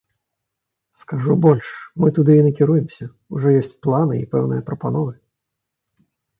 [1.01, 1.67] Скажу больш,
[2.05, 3.05] мы туды і накіруемся,
[3.37, 5.13] ужо ёсць планы і пэўныя прапановы.